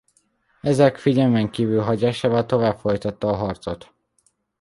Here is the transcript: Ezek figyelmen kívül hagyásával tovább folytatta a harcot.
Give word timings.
Ezek 0.61 0.97
figyelmen 0.97 1.49
kívül 1.51 1.81
hagyásával 1.81 2.45
tovább 2.45 2.79
folytatta 2.79 3.27
a 3.27 3.35
harcot. 3.35 3.93